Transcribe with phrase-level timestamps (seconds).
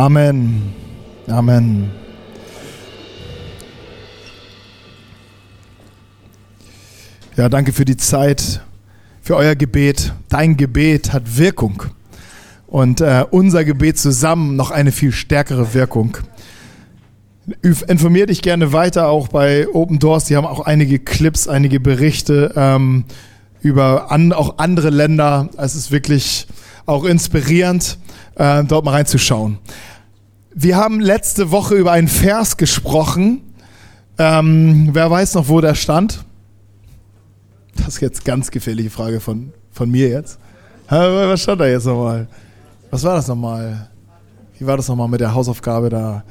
[0.00, 0.72] Amen.
[1.26, 1.90] Amen.
[7.36, 8.62] Ja, danke für die Zeit,
[9.20, 10.14] für euer Gebet.
[10.30, 11.82] Dein Gebet hat Wirkung
[12.66, 16.16] und äh, unser Gebet zusammen noch eine viel stärkere Wirkung.
[17.60, 20.24] Informier dich gerne weiter auch bei Open Doors.
[20.24, 23.04] Die haben auch einige Clips, einige Berichte ähm,
[23.60, 25.50] über an, auch andere Länder.
[25.58, 26.46] Es ist wirklich
[26.86, 27.98] auch inspirierend,
[28.36, 29.58] äh, dort mal reinzuschauen.
[30.62, 33.54] Wir haben letzte Woche über einen Vers gesprochen.
[34.18, 36.22] Ähm, wer weiß noch, wo der stand?
[37.76, 40.38] Das ist jetzt ganz gefährliche Frage von, von mir jetzt.
[40.86, 42.28] Was stand da jetzt nochmal?
[42.90, 43.88] Was war das nochmal?
[44.58, 46.24] Wie war das nochmal mit der Hausaufgabe da?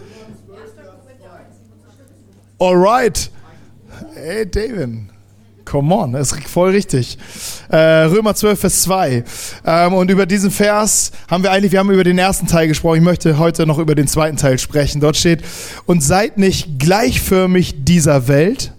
[2.60, 3.32] Alright.
[4.14, 5.10] Hey, David.
[5.70, 7.20] Come on, ist voll richtig.
[7.70, 9.24] Äh, Römer 12, Vers 2.
[9.64, 12.98] Ähm, und über diesen Vers haben wir eigentlich, wir haben über den ersten Teil gesprochen.
[12.98, 15.00] Ich möchte heute noch über den zweiten Teil sprechen.
[15.00, 15.44] Dort steht,
[15.86, 18.74] und seid nicht gleichförmig dieser Welt,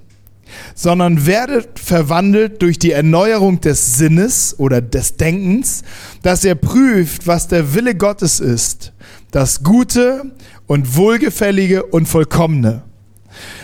[0.74, 5.84] sondern werdet verwandelt durch die Erneuerung des Sinnes oder des Denkens,
[6.22, 8.92] dass ihr prüft, was der Wille Gottes ist,
[9.30, 10.32] das Gute
[10.66, 12.82] und Wohlgefällige und Vollkommene.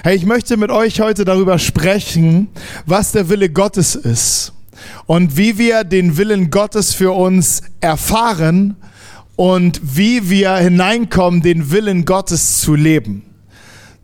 [0.03, 2.49] Hey, ich möchte mit euch heute darüber sprechen,
[2.87, 4.53] was der Wille Gottes ist
[5.07, 8.77] und wie wir den Willen Gottes für uns erfahren
[9.37, 13.26] und wie wir hineinkommen, den Willen Gottes zu leben.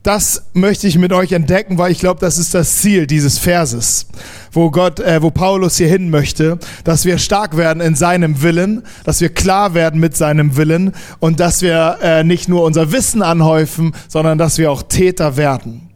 [0.03, 4.07] Das möchte ich mit euch entdecken, weil ich glaube, das ist das Ziel dieses Verses,
[4.51, 8.83] wo Gott, äh, wo Paulus hier hin möchte, dass wir stark werden in seinem Willen,
[9.05, 13.23] dass wir klar werden mit seinem Willen und dass wir äh, nicht nur unser Wissen
[13.23, 15.89] anhäufen, sondern dass wir auch Täter werden.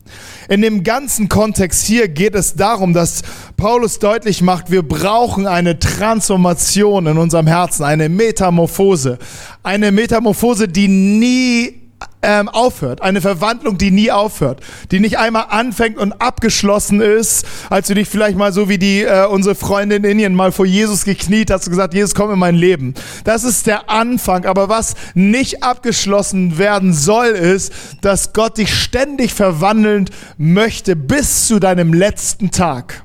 [0.48, 3.22] In dem ganzen Kontext hier geht es darum, dass
[3.56, 9.18] Paulus deutlich macht, wir brauchen eine Transformation in unserem Herzen, eine Metamorphose.
[9.64, 11.85] Eine Metamorphose, die nie
[12.22, 13.02] ähm, aufhört.
[13.02, 14.60] Eine Verwandlung, die nie aufhört.
[14.90, 19.02] Die nicht einmal anfängt und abgeschlossen ist, als du dich vielleicht mal so wie die
[19.02, 22.38] äh, unsere Freundin in Indien mal vor Jesus gekniet hast und gesagt, Jesus, komm in
[22.38, 22.94] mein Leben.
[23.24, 24.44] Das ist der Anfang.
[24.44, 31.58] Aber was nicht abgeschlossen werden soll, ist, dass Gott dich ständig verwandeln möchte bis zu
[31.58, 33.02] deinem letzten Tag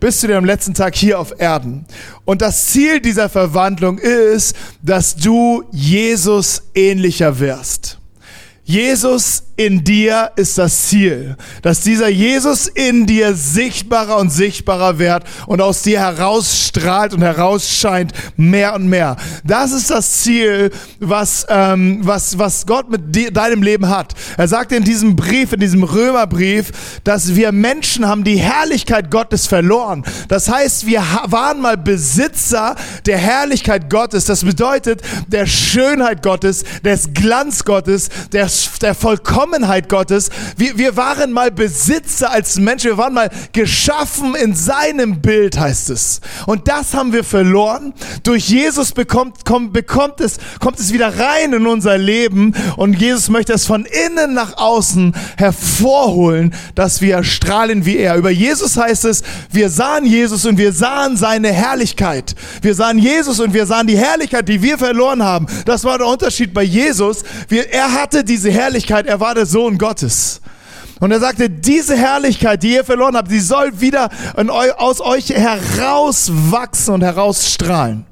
[0.00, 1.84] bis zu deinem letzten Tag hier auf Erden.
[2.24, 8.01] Und das Ziel dieser Verwandlung ist, dass du Jesus ähnlicher wirst.
[8.64, 15.22] Jesus in dir ist das Ziel, dass dieser Jesus in dir sichtbarer und sichtbarer wird
[15.46, 19.16] und aus dir herausstrahlt und herausscheint mehr und mehr.
[19.44, 24.14] Das ist das Ziel, was, ähm, was, was Gott mit dir, deinem Leben hat.
[24.36, 26.72] Er sagt in diesem Brief, in diesem Römerbrief,
[27.04, 30.04] dass wir Menschen haben die Herrlichkeit Gottes verloren.
[30.26, 32.74] Das heißt, wir waren mal Besitzer
[33.06, 34.24] der Herrlichkeit Gottes.
[34.24, 38.48] Das bedeutet der Schönheit Gottes, des Glanz Gottes, der
[38.80, 39.51] der Vollkommenheit
[39.88, 40.30] Gottes.
[40.56, 45.90] Wir, wir waren mal Besitzer als Menschen, wir waren mal geschaffen in seinem Bild, heißt
[45.90, 46.20] es.
[46.46, 47.92] Und das haben wir verloren.
[48.22, 53.28] Durch Jesus bekommt, kommt, bekommt es, kommt es wieder rein in unser Leben und Jesus
[53.28, 58.16] möchte es von innen nach außen hervorholen, dass wir strahlen wie er.
[58.16, 62.34] Über Jesus heißt es, wir sahen Jesus und wir sahen seine Herrlichkeit.
[62.60, 65.46] Wir sahen Jesus und wir sahen die Herrlichkeit, die wir verloren haben.
[65.64, 67.22] Das war der Unterschied bei Jesus.
[67.48, 70.40] Wir, er hatte diese Herrlichkeit, er war der Sohn Gottes.
[71.00, 74.08] Und er sagte, diese Herrlichkeit, die ihr verloren habt, die soll wieder
[74.76, 78.06] aus euch herauswachsen und herausstrahlen.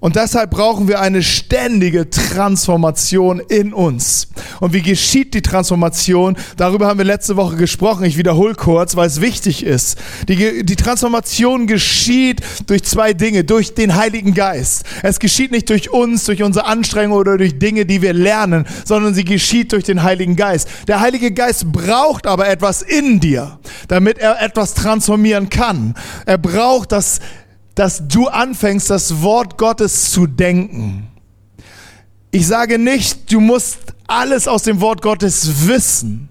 [0.00, 4.28] Und deshalb brauchen wir eine ständige Transformation in uns.
[4.60, 6.36] Und wie geschieht die Transformation?
[6.56, 8.04] Darüber haben wir letzte Woche gesprochen.
[8.04, 9.98] Ich wiederhole kurz, weil es wichtig ist.
[10.28, 13.42] Die, die Transformation geschieht durch zwei Dinge.
[13.42, 14.84] Durch den Heiligen Geist.
[15.02, 19.14] Es geschieht nicht durch uns, durch unsere Anstrengung oder durch Dinge, die wir lernen, sondern
[19.14, 20.68] sie geschieht durch den Heiligen Geist.
[20.86, 25.94] Der Heilige Geist braucht aber etwas in dir, damit er etwas transformieren kann.
[26.24, 27.18] Er braucht das
[27.78, 31.06] dass du anfängst, das Wort Gottes zu denken.
[32.32, 33.78] Ich sage nicht, du musst
[34.08, 36.28] alles aus dem Wort Gottes wissen.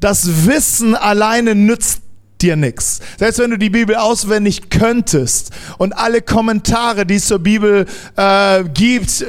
[0.00, 2.01] Das Wissen alleine nützt
[2.42, 3.00] dir nichts.
[3.18, 7.86] Selbst wenn du die Bibel auswendig könntest und alle Kommentare, die es zur Bibel
[8.16, 9.24] äh, gibt,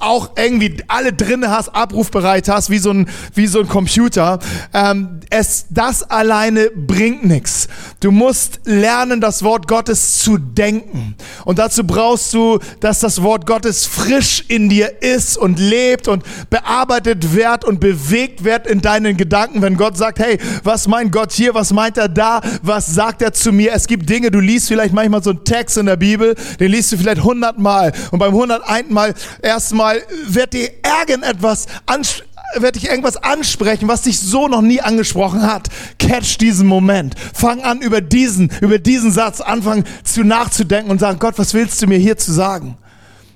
[0.00, 4.38] auch irgendwie alle drin hast, abrufbereit hast, wie so ein, wie so ein Computer,
[4.74, 7.68] ähm, es, das alleine bringt nichts.
[8.00, 11.14] Du musst lernen, das Wort Gottes zu denken.
[11.44, 16.24] Und dazu brauchst du, dass das Wort Gottes frisch in dir ist und lebt und
[16.50, 19.62] bearbeitet wird und bewegt wird in deinen Gedanken.
[19.62, 23.32] Wenn Gott sagt, hey, was meint Gott hier, was meint er da, was sagt er
[23.32, 23.72] zu mir?
[23.72, 26.92] Es gibt Dinge, du liest vielleicht manchmal so einen Text in der Bibel, den liest
[26.92, 33.16] du vielleicht hundertmal und beim hunderteinten Mal erstmal wird dir irgendetwas ansprechen wird dich irgendwas
[33.16, 35.68] ansprechen, was dich so noch nie angesprochen hat.
[35.98, 37.14] Catch diesen Moment.
[37.32, 41.80] Fang an, über diesen, über diesen Satz anfangen zu nachzudenken und sagen, Gott, was willst
[41.80, 42.76] du mir hier zu sagen?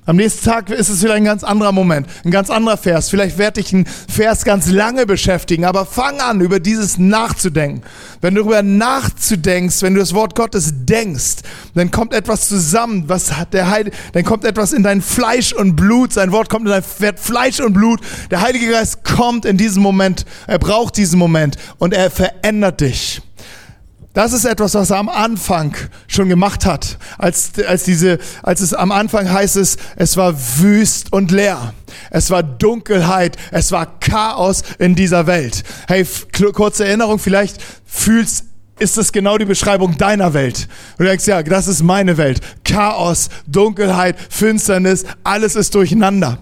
[0.07, 3.09] Am nächsten Tag ist es wieder ein ganz anderer Moment, ein ganz anderer Vers.
[3.09, 7.83] Vielleicht werde ich einen Vers ganz lange beschäftigen, aber fang an, über dieses nachzudenken.
[8.21, 11.37] Wenn du darüber nachzudenkst, wenn du das Wort Gottes denkst,
[11.75, 15.75] dann kommt etwas zusammen, was hat der Heil, dann kommt etwas in dein Fleisch und
[15.75, 18.01] Blut, sein Wort kommt in dein Fleisch und Blut.
[18.31, 23.23] Der Heilige Geist kommt in diesem Moment, er braucht diesen Moment und er verändert dich.
[24.15, 25.77] Das ist etwas, was er am Anfang
[26.07, 26.99] schon gemacht hat.
[27.19, 31.75] Als, als, diese, als es am Anfang heißt es, es war wüst und leer.
[32.11, 33.37] Es war Dunkelheit.
[33.51, 35.65] Es war Chaos in dieser Welt.
[35.89, 36.07] Hey,
[36.53, 38.45] kurze Erinnerung, vielleicht fühlst
[38.79, 40.69] ist das genau die Beschreibung deiner Welt.
[40.99, 42.41] Du denkst, ja, das ist meine Welt.
[42.65, 46.39] Chaos, Dunkelheit, Finsternis, alles ist durcheinander.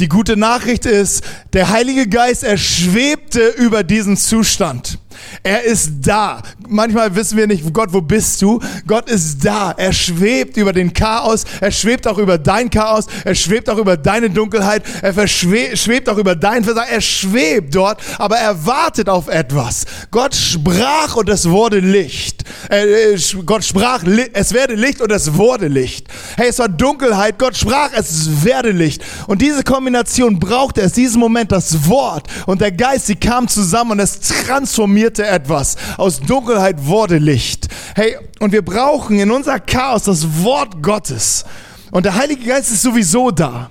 [0.00, 1.22] Die gute Nachricht ist,
[1.52, 4.98] der Heilige Geist, er schwebte über diesen Zustand.
[5.42, 6.42] Er ist da.
[6.68, 8.60] Manchmal wissen wir nicht, Gott, wo bist du?
[8.86, 9.72] Gott ist da.
[9.76, 11.44] Er schwebt über den Chaos.
[11.60, 13.06] Er schwebt auch über dein Chaos.
[13.24, 14.82] Er schwebt auch über deine Dunkelheit.
[15.02, 16.90] Er schwebt auch über dein Versagen.
[16.90, 19.84] Er schwebt dort, aber er wartet auf etwas.
[20.10, 22.44] Gott sprach und es wurde Licht.
[22.68, 24.02] Äh, Gott sprach,
[24.32, 26.08] es werde Licht und es wurde Licht.
[26.36, 27.38] Hey, es war Dunkelheit.
[27.38, 29.02] Gott sprach, es werde Licht.
[29.26, 33.92] Und diese Kombination brauchte es, diesen Moment, das Wort und der Geist, sie kamen zusammen
[33.92, 35.76] und es transformierte etwas.
[35.96, 37.68] Aus Dunkelheit wurde Licht.
[37.94, 41.44] Hey, und wir brauchen in unser Chaos das Wort Gottes.
[41.90, 43.70] Und der Heilige Geist ist sowieso da.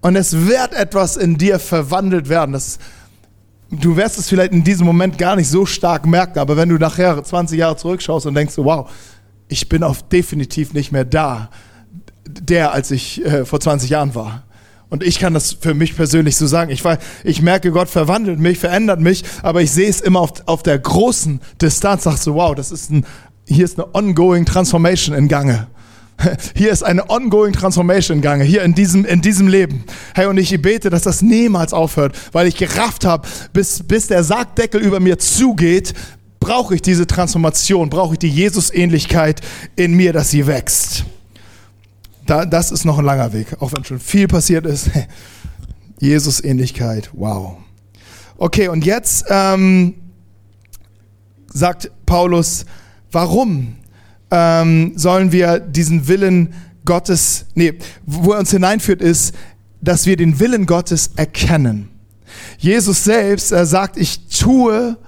[0.00, 2.52] Und es wird etwas in dir verwandelt werden.
[2.52, 2.78] Das,
[3.70, 6.76] du wirst es vielleicht in diesem Moment gar nicht so stark merken, aber wenn du
[6.76, 8.88] nachher 20 Jahre zurückschaust und denkst, wow,
[9.48, 11.50] ich bin auf definitiv nicht mehr da,
[12.28, 14.45] der, als ich äh, vor 20 Jahren war.
[14.88, 16.70] Und ich kann das für mich persönlich so sagen.
[16.70, 20.34] Ich, war, ich merke, Gott verwandelt mich, verändert mich, aber ich sehe es immer auf,
[20.46, 22.04] auf der großen Distanz.
[22.04, 23.04] Sag so, wow, das ist ein,
[23.46, 25.66] hier ist eine ongoing Transformation in Gange.
[26.54, 29.84] Hier ist eine ongoing Transformation in Gange, hier in diesem, in diesem Leben.
[30.14, 34.24] Hey, und ich bete, dass das niemals aufhört, weil ich gerafft habe, bis, bis der
[34.24, 35.92] Sargdeckel über mir zugeht,
[36.40, 39.42] brauche ich diese Transformation, brauche ich die Jesusähnlichkeit
[39.76, 41.04] in mir, dass sie wächst
[42.26, 44.90] da, das ist noch ein langer Weg, auch wenn schon viel passiert ist.
[46.00, 47.56] Jesus-Ähnlichkeit, wow.
[48.36, 49.94] Okay, und jetzt ähm,
[51.52, 52.66] sagt Paulus,
[53.10, 53.76] warum
[54.30, 56.52] ähm, sollen wir diesen Willen
[56.84, 57.74] Gottes, nee,
[58.04, 59.34] wo er uns hineinführt, ist,
[59.80, 61.88] dass wir den Willen Gottes erkennen.
[62.58, 64.98] Jesus selbst, er sagt, ich tue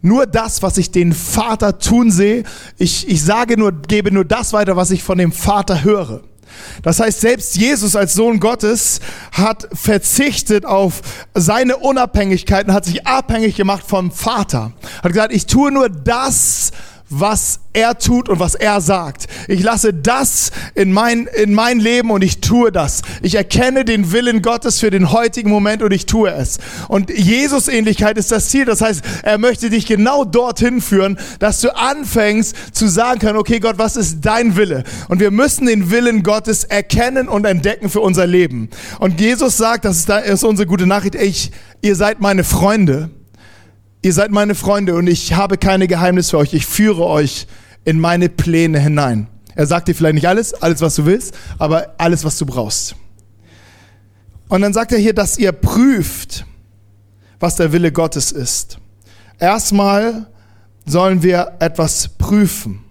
[0.00, 2.42] nur das, was ich den Vater tun sehe.
[2.76, 6.22] Ich, ich sage nur, gebe nur das weiter, was ich von dem Vater höre.
[6.82, 9.00] Das heißt, selbst Jesus als Sohn Gottes
[9.32, 11.02] hat verzichtet auf
[11.34, 14.72] seine Unabhängigkeit und hat sich abhängig gemacht vom Vater.
[15.02, 16.72] Hat gesagt, ich tue nur das,
[17.72, 19.26] er tut und was er sagt.
[19.48, 23.02] Ich lasse das in mein, in mein Leben und ich tue das.
[23.22, 26.58] Ich erkenne den Willen Gottes für den heutigen Moment und ich tue es.
[26.88, 28.64] Und Jesus-Ähnlichkeit ist das Ziel.
[28.64, 33.60] Das heißt, er möchte dich genau dorthin führen, dass du anfängst zu sagen können, okay
[33.60, 34.84] Gott, was ist dein Wille?
[35.08, 38.68] Und wir müssen den Willen Gottes erkennen und entdecken für unser Leben.
[38.98, 43.10] Und Jesus sagt, das ist, da, ist unsere gute Nachricht, ich, ihr seid meine Freunde
[44.04, 46.52] Ihr seid meine Freunde und ich habe keine Geheimnisse für euch.
[46.54, 47.46] Ich führe euch
[47.84, 49.28] in meine Pläne hinein.
[49.54, 52.96] Er sagt dir vielleicht nicht alles, alles was du willst, aber alles was du brauchst.
[54.48, 56.44] Und dann sagt er hier, dass ihr prüft,
[57.38, 58.78] was der Wille Gottes ist.
[59.38, 60.26] Erstmal
[60.84, 62.82] sollen wir etwas prüfen.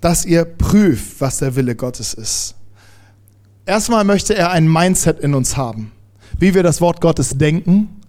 [0.00, 2.56] Dass ihr prüft, was der Wille Gottes ist.
[3.64, 5.92] Erstmal möchte er ein Mindset in uns haben,
[6.38, 7.99] wie wir das Wort Gottes denken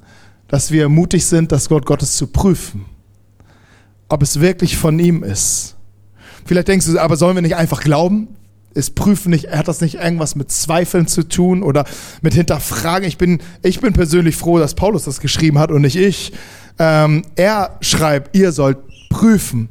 [0.52, 2.86] dass wir mutig sind, das Wort Gottes zu prüfen,
[4.10, 5.78] ob es wirklich von ihm ist.
[6.46, 8.28] Vielleicht denkst du, aber sollen wir nicht einfach glauben?
[8.74, 11.86] Ist prüfen nicht, hat das nicht irgendwas mit Zweifeln zu tun oder
[12.22, 13.08] mit Hinterfragen?
[13.08, 16.34] Ich bin, ich bin persönlich froh, dass Paulus das geschrieben hat und nicht ich.
[16.78, 18.78] Ähm, er schreibt, ihr sollt
[19.10, 19.70] prüfen,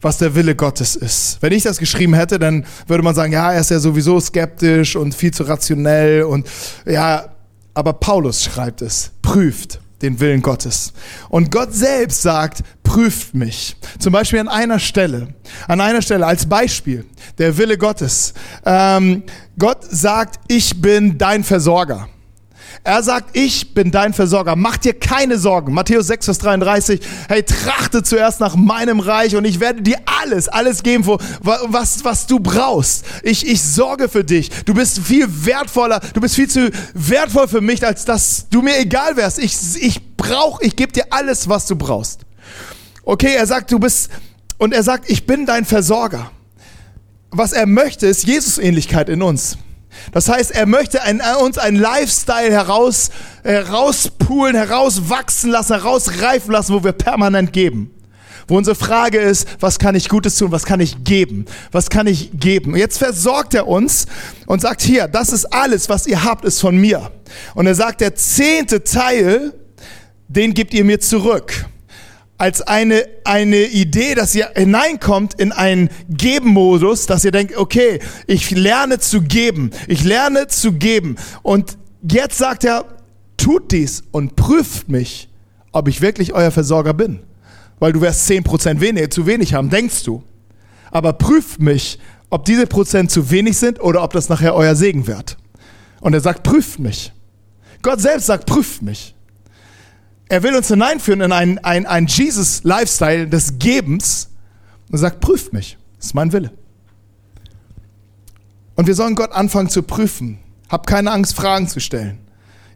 [0.00, 1.38] was der Wille Gottes ist.
[1.40, 4.96] Wenn ich das geschrieben hätte, dann würde man sagen, ja, er ist ja sowieso skeptisch
[4.96, 6.48] und viel zu rationell und
[6.84, 7.26] ja,
[7.74, 10.92] aber Paulus schreibt es, prüft den Willen Gottes.
[11.28, 13.76] Und Gott selbst sagt, prüft mich.
[13.98, 15.34] Zum Beispiel an einer Stelle,
[15.68, 17.06] an einer Stelle als Beispiel,
[17.38, 18.34] der Wille Gottes.
[18.64, 19.22] Ähm,
[19.58, 22.08] Gott sagt, ich bin dein Versorger.
[22.82, 24.56] Er sagt, ich bin dein Versorger.
[24.56, 25.74] Mach dir keine Sorgen.
[25.74, 27.00] Matthäus 6, Vers 33.
[27.28, 31.04] Hey, trachte zuerst nach meinem Reich und ich werde dir alles, alles geben,
[31.40, 33.04] was, was du brauchst.
[33.22, 34.48] Ich, ich sorge für dich.
[34.64, 36.00] Du bist viel wertvoller.
[36.14, 39.38] Du bist viel zu wertvoll für mich, als dass du mir egal wärst.
[39.38, 42.20] Ich, ich brauch, ich gebe dir alles, was du brauchst.
[43.02, 44.08] Okay, er sagt, du bist,
[44.56, 46.30] und er sagt, ich bin dein Versorger.
[47.30, 49.58] Was er möchte, ist Jesus-Ähnlichkeit in uns.
[50.12, 53.10] Das heißt, er möchte ein, äh, uns einen Lifestyle heraus,
[53.42, 57.94] herauspulen, herauswachsen lassen, herausreifen lassen, wo wir permanent geben.
[58.48, 62.06] Wo unsere Frage ist, was kann ich Gutes tun, was kann ich geben, was kann
[62.06, 62.76] ich geben.
[62.76, 64.06] jetzt versorgt er uns
[64.46, 67.12] und sagt hier, das ist alles, was ihr habt, ist von mir.
[67.54, 69.52] Und er sagt, der zehnte Teil,
[70.26, 71.66] den gebt ihr mir zurück
[72.40, 78.50] als eine, eine Idee, dass ihr hineinkommt in einen Geben-Modus, dass ihr denkt, okay, ich
[78.50, 81.16] lerne zu geben, ich lerne zu geben.
[81.42, 82.86] Und jetzt sagt er,
[83.36, 85.28] tut dies und prüft mich,
[85.72, 87.20] ob ich wirklich euer Versorger bin.
[87.78, 90.22] Weil du wirst 10% weniger, zu wenig haben, denkst du.
[90.90, 91.98] Aber prüft mich,
[92.30, 95.36] ob diese Prozent zu wenig sind oder ob das nachher euer Segen wird.
[96.00, 97.12] Und er sagt, prüft mich.
[97.82, 99.14] Gott selbst sagt, prüft mich.
[100.30, 104.28] Er will uns hineinführen in einen, einen, einen Jesus-Lifestyle des Gebens
[104.88, 106.52] und sagt, prüft mich, das ist mein Wille.
[108.76, 110.38] Und wir sollen Gott anfangen zu prüfen.
[110.68, 112.18] Hab keine Angst, Fragen zu stellen.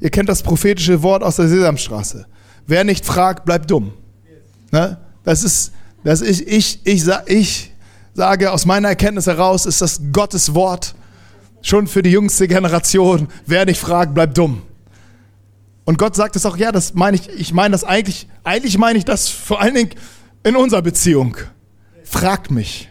[0.00, 2.26] Ihr kennt das prophetische Wort aus der Sesamstraße.
[2.66, 3.92] Wer nicht fragt, bleibt dumm.
[4.72, 4.98] Ne?
[5.22, 5.70] Das ist,
[6.02, 7.72] das ich, ich, ich, ich
[8.14, 10.96] sage aus meiner Erkenntnis heraus, ist das Gottes Wort
[11.62, 13.28] schon für die jüngste Generation.
[13.46, 14.62] Wer nicht fragt, bleibt dumm.
[15.84, 18.98] Und Gott sagt es auch, ja, das meine ich, ich meine das eigentlich, eigentlich meine
[18.98, 19.90] ich das vor allen Dingen
[20.42, 21.36] in unserer Beziehung.
[22.04, 22.90] Fragt mich.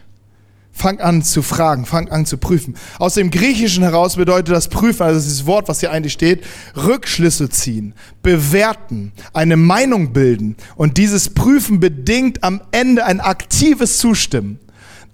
[0.76, 2.74] Fang an zu fragen, fang an zu prüfen.
[2.98, 6.42] Aus dem Griechischen heraus bedeutet das Prüfen, also dieses Wort, was hier eigentlich steht,
[6.76, 10.56] Rückschlüsse ziehen, bewerten, eine Meinung bilden.
[10.74, 14.58] Und dieses Prüfen bedingt am Ende ein aktives Zustimmen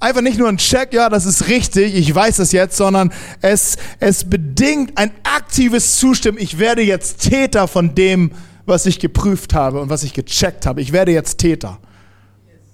[0.01, 3.77] einfach nicht nur ein Check, ja, das ist richtig, ich weiß es jetzt, sondern es,
[4.01, 6.39] es bedingt ein aktives Zustimmen.
[6.41, 8.33] Ich werde jetzt Täter von dem,
[8.67, 10.81] was ich geprüft habe und was ich gecheckt habe.
[10.81, 11.79] Ich werde jetzt Täter.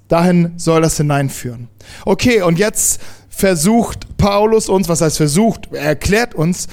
[0.09, 1.69] Dahin soll das hineinführen.
[2.05, 6.69] Okay, und jetzt versucht Paulus uns, was heißt versucht, er erklärt uns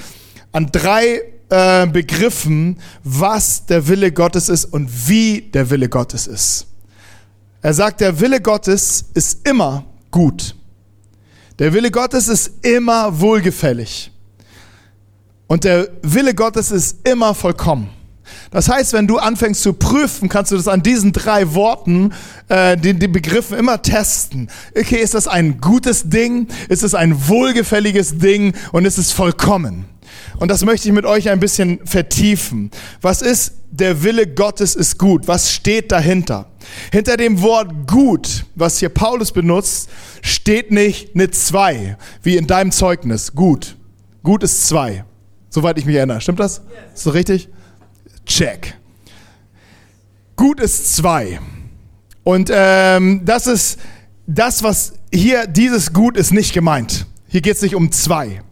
[0.52, 1.20] an drei
[1.50, 6.66] äh, Begriffen, was der Wille Gottes ist und wie der Wille Gottes ist.
[7.60, 9.84] Er sagt, der Wille Gottes ist immer
[10.14, 10.54] gut.
[11.58, 14.12] Der Wille Gottes ist immer wohlgefällig.
[15.48, 17.90] Und der Wille Gottes ist immer vollkommen.
[18.52, 22.12] Das heißt, wenn du anfängst zu prüfen, kannst du das an diesen drei Worten,
[22.48, 24.50] äh, den, den Begriffen immer testen.
[24.78, 26.46] Okay, ist das ein gutes Ding?
[26.68, 28.54] Ist es ein wohlgefälliges Ding?
[28.70, 29.84] Und ist es vollkommen?
[30.38, 32.70] Und das möchte ich mit euch ein bisschen vertiefen.
[33.00, 35.26] Was ist der Wille Gottes ist gut?
[35.28, 36.50] Was steht dahinter?
[36.92, 39.88] Hinter dem Wort gut, was hier Paulus benutzt,
[40.22, 43.34] steht nicht eine zwei, wie in deinem Zeugnis.
[43.34, 43.76] Gut.
[44.22, 45.04] Gut ist zwei.
[45.50, 46.20] Soweit ich mich erinnere.
[46.20, 46.62] Stimmt das?
[46.94, 47.48] Ist so richtig?
[48.26, 48.76] Check.
[50.36, 51.38] Gut ist zwei.
[52.24, 53.78] Und ähm, das ist
[54.26, 57.06] das, was hier, dieses Gut ist nicht gemeint.
[57.28, 58.42] Hier geht es nicht um zwei.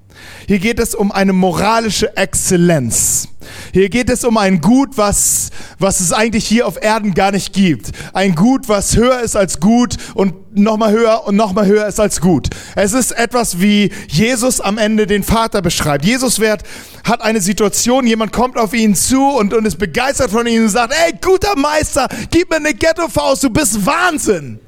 [0.46, 3.28] Hier geht es um eine moralische Exzellenz.
[3.72, 7.52] Hier geht es um ein Gut, was, was es eigentlich hier auf Erden gar nicht
[7.52, 7.90] gibt.
[8.12, 12.20] Ein Gut, was höher ist als gut und nochmal höher und nochmal höher ist als
[12.20, 12.48] gut.
[12.76, 16.04] Es ist etwas, wie Jesus am Ende den Vater beschreibt.
[16.04, 16.62] Jesus wird,
[17.04, 20.68] hat eine Situation, jemand kommt auf ihn zu und, und ist begeistert von ihm und
[20.68, 24.60] sagt, ey, guter Meister, gib mir eine Ghetto-Faust, du bist Wahnsinn.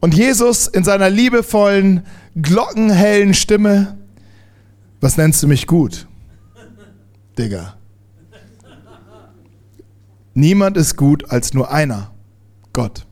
[0.00, 3.98] Und Jesus in seiner liebevollen, glockenhellen Stimme,
[5.00, 6.06] was nennst du mich gut?
[7.38, 7.76] Digga.
[10.34, 12.10] Niemand ist gut als nur einer,
[12.72, 13.06] Gott.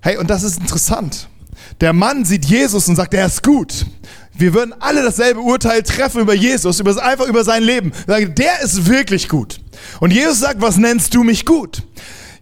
[0.00, 1.28] Hey, und das ist interessant.
[1.80, 3.86] Der Mann sieht Jesus und sagt, er ist gut.
[4.34, 7.92] Wir würden alle dasselbe Urteil treffen über Jesus, über, einfach über sein Leben.
[8.06, 9.60] Der ist wirklich gut.
[10.00, 11.82] Und Jesus sagt, was nennst du mich gut?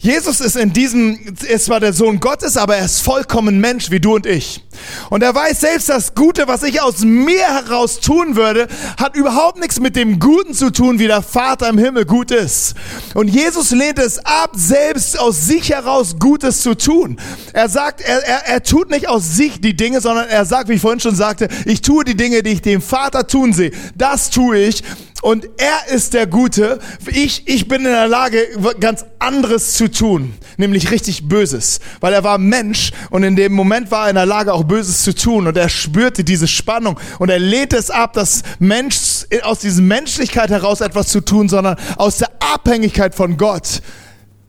[0.02, 4.00] Jesus ist in diesem, ist zwar der Sohn Gottes, aber er ist vollkommen Mensch wie
[4.00, 4.64] du und ich.
[5.11, 8.66] Und er weiß selbst, das Gute, was ich aus mir heraus tun würde,
[8.99, 12.76] hat überhaupt nichts mit dem Guten zu tun, wie der Vater im Himmel gut ist.
[13.12, 17.21] Und Jesus lehnt es ab, selbst aus sich heraus Gutes zu tun.
[17.52, 20.75] Er sagt, er, er, er tut nicht aus sich die Dinge, sondern er sagt, wie
[20.75, 23.73] ich vorhin schon sagte, ich tue die Dinge, die ich dem Vater tun sehe.
[23.97, 24.83] Das tue ich
[25.23, 26.79] und er ist der Gute.
[27.07, 28.39] Ich, ich bin in der Lage,
[28.81, 33.91] ganz anderes zu tun, nämlich richtig Böses, weil er war Mensch und in dem Moment
[33.91, 35.47] war er in der Lage, auch Böses zu tun.
[35.47, 36.99] Und er spürte diese Spannung.
[37.19, 41.77] Und er lehnt es ab, dass Mensch aus dieser Menschlichkeit heraus etwas zu tun, sondern
[41.97, 43.83] aus der Abhängigkeit von Gott,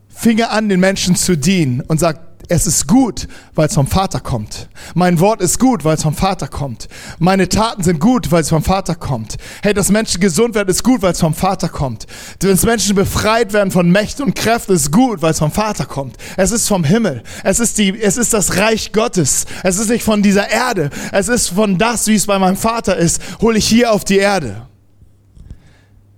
[0.08, 2.20] fing er an, den Menschen zu dienen und sagt,
[2.52, 4.68] es ist gut, weil es vom Vater kommt.
[4.94, 6.86] Mein Wort ist gut, weil es vom Vater kommt.
[7.18, 9.36] Meine Taten sind gut, weil es vom Vater kommt.
[9.62, 12.06] Hey, dass Menschen gesund werden, ist gut, weil es vom Vater kommt.
[12.40, 16.18] Dass Menschen befreit werden von Mächten und Kräften, ist gut, weil es vom Vater kommt.
[16.36, 17.22] Es ist vom Himmel.
[17.42, 19.46] Es ist, die, es ist das Reich Gottes.
[19.62, 20.90] Es ist nicht von dieser Erde.
[21.10, 24.18] Es ist von das, wie es bei meinem Vater ist, hole ich hier auf die
[24.18, 24.66] Erde.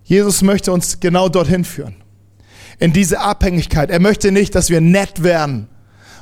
[0.03, 1.95] Jesus möchte uns genau dorthin führen.
[2.81, 3.89] In diese Abhängigkeit.
[3.89, 5.69] Er möchte nicht, dass wir nett werden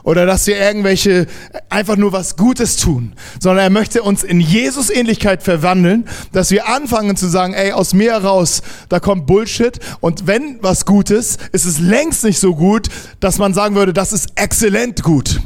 [0.05, 1.27] oder dass wir irgendwelche
[1.69, 6.69] einfach nur was Gutes tun, sondern er möchte uns in Jesus Ähnlichkeit verwandeln, dass wir
[6.69, 9.79] anfangen zu sagen, ey, aus mir heraus, da kommt Bullshit.
[10.01, 12.89] Und wenn was Gutes, ist es längst nicht so gut,
[13.21, 15.41] dass man sagen würde, das ist exzellent gut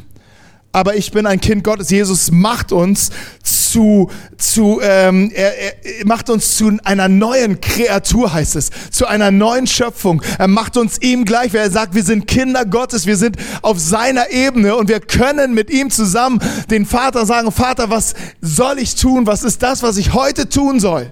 [0.76, 1.88] aber ich bin ein Kind Gottes.
[1.88, 3.08] Jesus macht uns
[3.42, 9.30] zu, zu ähm, er, er macht uns zu einer neuen Kreatur, heißt es, zu einer
[9.30, 10.20] neuen Schöpfung.
[10.38, 13.80] Er macht uns ihm gleich, weil er sagt, wir sind Kinder Gottes, wir sind auf
[13.80, 16.40] seiner Ebene und wir können mit ihm zusammen
[16.70, 19.26] den Vater sagen, Vater, was soll ich tun?
[19.26, 21.10] Was ist das, was ich heute tun soll?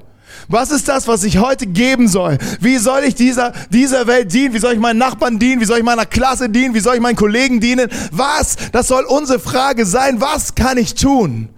[0.48, 2.38] Was ist das, was ich heute geben soll?
[2.60, 4.54] Wie soll ich dieser, dieser Welt dienen?
[4.54, 5.60] Wie soll ich meinen Nachbarn dienen?
[5.60, 6.74] Wie soll ich meiner Klasse dienen?
[6.74, 7.88] Wie soll ich meinen Kollegen dienen?
[8.10, 8.56] Was?
[8.72, 10.20] Das soll unsere Frage sein.
[10.20, 11.48] Was kann ich tun?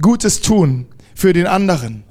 [0.00, 2.04] Gutes tun für den anderen.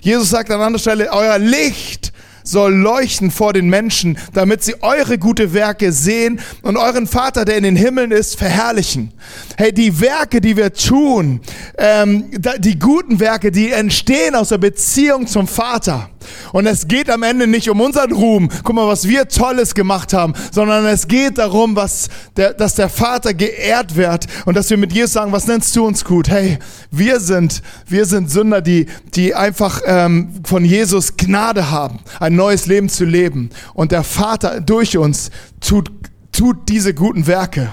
[0.00, 2.12] Jesus sagt an anderer Stelle, euer Licht
[2.50, 7.56] soll leuchten vor den Menschen, damit sie eure gute Werke sehen und euren Vater, der
[7.56, 9.12] in den Himmeln ist, verherrlichen.
[9.56, 11.40] Hey, die Werke, die wir tun,
[11.76, 12.24] ähm,
[12.58, 16.10] die guten Werke, die entstehen aus der Beziehung zum Vater.
[16.52, 20.12] Und es geht am Ende nicht um unseren Ruhm, guck mal, was wir Tolles gemacht
[20.12, 24.76] haben, sondern es geht darum, was der, dass der Vater geehrt wird und dass wir
[24.76, 26.28] mit Jesus sagen, was nennst du uns gut?
[26.28, 26.58] Hey,
[26.90, 32.66] wir sind, wir sind Sünder, die, die einfach ähm, von Jesus Gnade haben, ein neues
[32.66, 33.50] Leben zu leben.
[33.74, 35.30] Und der Vater durch uns
[35.60, 35.90] tut,
[36.32, 37.70] tut diese guten Werke.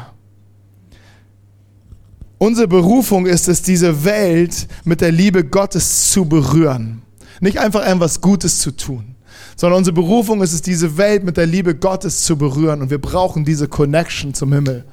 [2.37, 7.01] Unsere Berufung ist es, diese Welt mit der Liebe Gottes zu berühren.
[7.41, 9.15] Nicht einfach etwas Gutes zu tun,
[9.55, 12.81] sondern unsere Berufung ist es, diese Welt mit der Liebe Gottes zu berühren.
[12.81, 14.85] Und wir brauchen diese Connection zum Himmel.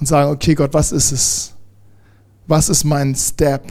[0.00, 1.54] Und sagen, okay Gott, was ist es?
[2.46, 3.64] Was ist mein Step?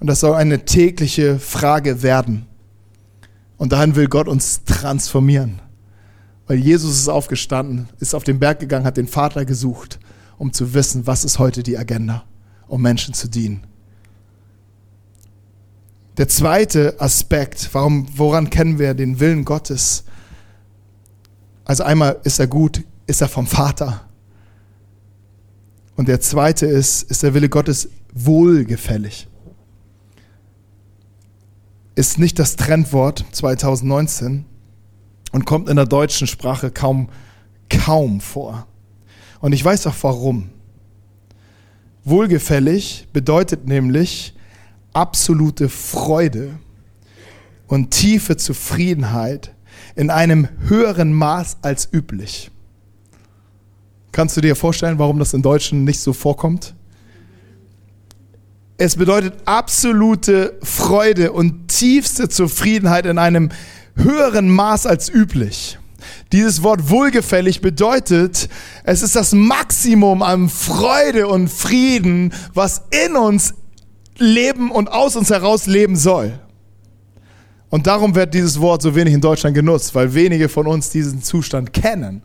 [0.00, 2.46] Und das soll eine tägliche Frage werden.
[3.56, 5.60] Und dahin will Gott uns transformieren.
[6.48, 10.00] Weil Jesus ist aufgestanden, ist auf den Berg gegangen, hat den Vater gesucht,
[10.38, 12.24] um zu wissen, was ist heute die Agenda,
[12.66, 13.64] um Menschen zu dienen.
[16.18, 20.04] Der zweite Aspekt, warum, woran kennen wir den Willen Gottes?
[21.64, 24.08] Also einmal ist er gut, ist er vom Vater.
[25.96, 29.26] Und der zweite ist, ist der Wille Gottes wohlgefällig.
[31.94, 34.44] Ist nicht das Trendwort 2019
[35.32, 37.08] und kommt in der deutschen Sprache kaum,
[37.70, 38.66] kaum vor.
[39.40, 40.50] Und ich weiß auch warum.
[42.04, 44.34] Wohlgefällig bedeutet nämlich,
[44.92, 46.58] absolute Freude
[47.66, 49.54] und tiefe Zufriedenheit
[49.94, 52.50] in einem höheren Maß als üblich.
[54.12, 56.74] Kannst du dir vorstellen, warum das in Deutschen nicht so vorkommt?
[58.76, 63.50] Es bedeutet absolute Freude und tiefste Zufriedenheit in einem
[63.96, 65.78] höheren Maß als üblich.
[66.32, 68.48] Dieses Wort wohlgefällig bedeutet,
[68.84, 73.54] es ist das Maximum an Freude und Frieden, was in uns
[74.22, 76.38] leben und aus uns heraus leben soll.
[77.68, 81.22] Und darum wird dieses Wort so wenig in Deutschland genutzt, weil wenige von uns diesen
[81.22, 82.22] Zustand kennen.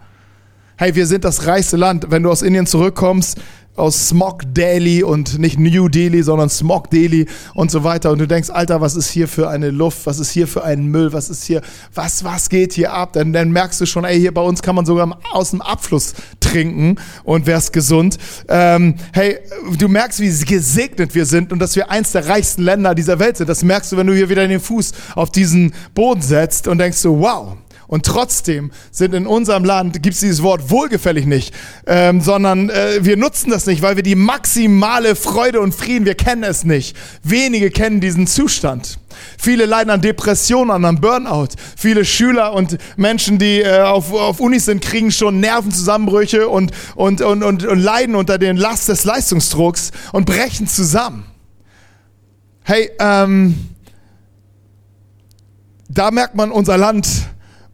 [0.77, 2.07] Hey, wir sind das reichste Land.
[2.09, 3.39] Wenn du aus Indien zurückkommst,
[3.77, 8.11] aus Smog Delhi und nicht New Delhi, sondern Smog Delhi und so weiter.
[8.11, 10.05] Und du denkst, Alter, was ist hier für eine Luft?
[10.05, 11.13] Was ist hier für ein Müll?
[11.13, 11.61] Was ist hier,
[11.93, 13.13] was, was geht hier ab?
[13.13, 16.13] Dann, dann merkst du schon, ey, hier bei uns kann man sogar aus dem Abfluss
[16.39, 18.17] trinken und wär's gesund.
[18.49, 19.37] Ähm, hey,
[19.77, 23.37] du merkst, wie gesegnet wir sind und dass wir eins der reichsten Länder dieser Welt
[23.37, 23.47] sind.
[23.47, 26.97] Das merkst du, wenn du hier wieder den Fuß auf diesen Boden setzt und denkst
[26.97, 31.53] so, wow, und trotzdem sind in unserem Land, gibt es dieses Wort wohlgefällig nicht,
[31.85, 36.15] ähm, sondern äh, wir nutzen das nicht, weil wir die maximale Freude und Frieden, wir
[36.15, 36.95] kennen es nicht.
[37.23, 38.99] Wenige kennen diesen Zustand.
[39.37, 41.49] Viele leiden an Depressionen, an Burnout.
[41.75, 47.21] Viele Schüler und Menschen, die äh, auf, auf Unis sind, kriegen schon Nervenzusammenbrüche und, und,
[47.21, 51.25] und, und, und leiden unter den Last des Leistungsdrucks und brechen zusammen.
[52.63, 53.69] Hey, ähm,
[55.89, 57.07] da merkt man, unser Land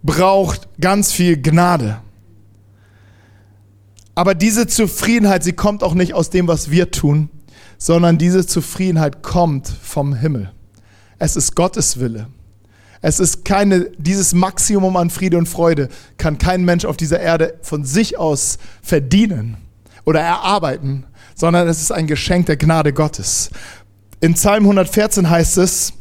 [0.03, 2.01] braucht ganz viel Gnade.
[4.15, 7.29] Aber diese Zufriedenheit, sie kommt auch nicht aus dem, was wir tun,
[7.77, 10.51] sondern diese Zufriedenheit kommt vom Himmel.
[11.17, 12.27] Es ist Gottes Wille.
[13.01, 17.55] Es ist keine, dieses Maximum an Friede und Freude kann kein Mensch auf dieser Erde
[17.61, 19.57] von sich aus verdienen
[20.05, 23.49] oder erarbeiten, sondern es ist ein Geschenk der Gnade Gottes.
[24.21, 25.93] In Psalm 114 heißt es,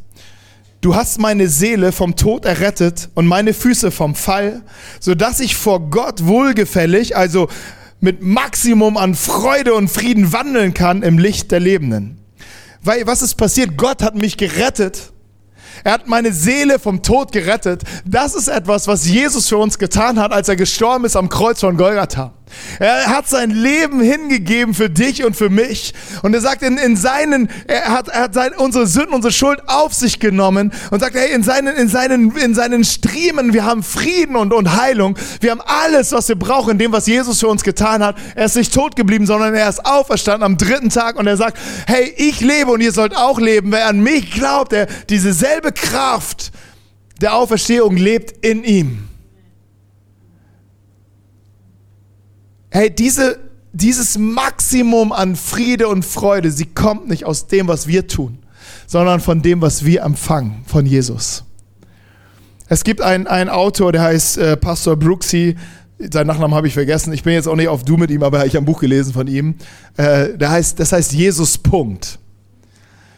[0.83, 4.63] Du hast meine Seele vom Tod errettet und meine Füße vom Fall,
[4.99, 7.47] so dass ich vor Gott wohlgefällig, also
[8.01, 12.19] mit Maximum an Freude und Frieden wandeln kann im Licht der Lebenden.
[12.83, 13.77] Weil was ist passiert?
[13.77, 15.13] Gott hat mich gerettet
[15.85, 17.83] er hat meine Seele vom Tod gerettet.
[18.05, 21.61] Das ist etwas, was Jesus für uns getan hat, als er gestorben ist am Kreuz
[21.61, 22.33] von Golgatha.
[22.79, 25.95] Er hat sein Leben hingegeben für dich und für mich.
[26.23, 29.61] Und er sagt, in, in seinen, er hat, er hat sein, unsere Sünden, unsere Schuld
[29.67, 33.83] auf sich genommen und sagt, hey, in seinen, in seinen, in seinen Striemen, wir haben
[33.83, 35.19] Frieden und, und Heilung.
[35.41, 38.17] Wir haben alles, was wir brauchen, in dem, was Jesus für uns getan hat.
[38.35, 41.59] Er ist nicht tot geblieben, sondern er ist auferstanden am dritten Tag und er sagt,
[41.87, 43.73] hey, ich lebe und ihr sollt auch leben.
[43.73, 46.53] Wer an mich glaubt, der, diese selbe Kraft
[47.21, 49.09] der Auferstehung lebt in ihm.
[52.75, 53.39] Hey, diese,
[53.75, 58.39] dieses Maximum an Friede und Freude, sie kommt nicht aus dem, was wir tun,
[58.87, 61.45] sondern von dem, was wir empfangen von Jesus.
[62.69, 65.55] Es gibt einen, einen Autor, der heißt äh, Pastor Brooksy,
[65.99, 67.13] seinen Nachnamen habe ich vergessen.
[67.13, 69.13] Ich bin jetzt auch nicht auf Du mit ihm, aber ich habe ein Buch gelesen
[69.13, 69.57] von ihm.
[69.99, 72.19] Äh, der heißt, das heißt Jesus Punkt.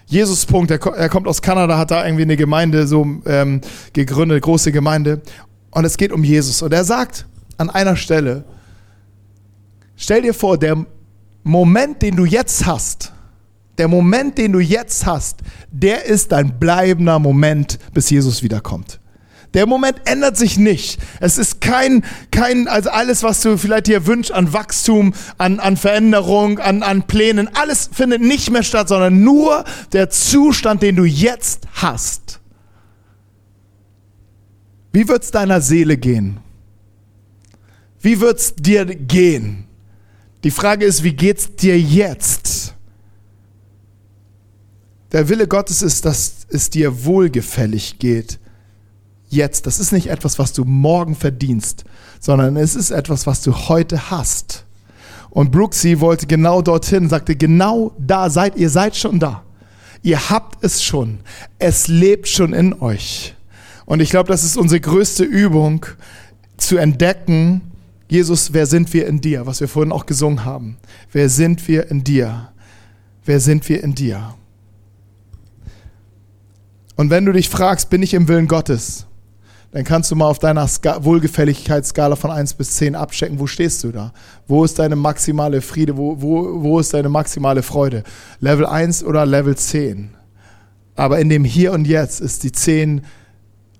[0.06, 3.60] Jesus Punkt, er, er, kommt aus Kanada, hat da irgendwie eine Gemeinde so ähm,
[3.92, 5.22] gegründet, große Gemeinde.
[5.70, 6.60] Und es geht um Jesus.
[6.60, 8.44] Und er sagt an einer Stelle,
[10.04, 10.84] Stell dir vor, der
[11.44, 13.14] Moment, den du jetzt hast,
[13.78, 15.38] der Moment, den du jetzt hast,
[15.72, 19.00] der ist dein bleibender Moment, bis Jesus wiederkommt.
[19.54, 21.00] Der Moment ändert sich nicht.
[21.20, 25.78] Es ist kein, kein, also alles, was du vielleicht dir wünschst an Wachstum, an, an
[25.78, 29.64] Veränderung, an, an Plänen, alles findet nicht mehr statt, sondern nur
[29.94, 32.40] der Zustand, den du jetzt hast.
[34.92, 36.40] Wie wird's deiner Seele gehen?
[38.02, 39.63] Wie wird's dir gehen?
[40.44, 42.74] Die Frage ist, wie geht's dir jetzt?
[45.12, 48.38] Der Wille Gottes ist, dass es dir wohlgefällig geht.
[49.30, 49.66] Jetzt.
[49.66, 51.84] Das ist nicht etwas, was du morgen verdienst,
[52.20, 54.66] sondern es ist etwas, was du heute hast.
[55.30, 59.42] Und Brooksy wollte genau dorthin, sagte, genau da seid ihr, seid schon da.
[60.02, 61.20] Ihr habt es schon.
[61.58, 63.34] Es lebt schon in euch.
[63.86, 65.86] Und ich glaube, das ist unsere größte Übung,
[66.56, 67.62] zu entdecken,
[68.08, 69.46] Jesus, wer sind wir in dir?
[69.46, 70.76] Was wir vorhin auch gesungen haben.
[71.12, 72.50] Wer sind wir in dir?
[73.24, 74.34] Wer sind wir in dir?
[76.96, 79.06] Und wenn du dich fragst, bin ich im Willen Gottes?
[79.72, 83.82] Dann kannst du mal auf deiner Ska Wohlgefälligkeitsskala von 1 bis 10 abchecken, wo stehst
[83.82, 84.12] du da?
[84.46, 85.96] Wo ist deine maximale Friede?
[85.96, 88.04] Wo, wo, wo ist deine maximale Freude?
[88.38, 90.10] Level 1 oder Level 10?
[90.94, 93.02] Aber in dem Hier und Jetzt ist die 10